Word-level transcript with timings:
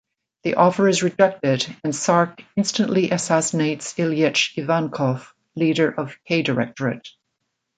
The 0.41 0.55
offer 0.55 0.87
is 0.87 1.03
rejected, 1.03 1.75
and 1.83 1.95
Sark 1.95 2.43
instantly 2.57 3.11
assassinates 3.11 3.93
Ilyich 3.99 4.55
Ivankov, 4.57 5.31
leader 5.55 5.91
of 5.91 6.17
K-Directorate. 6.25 7.07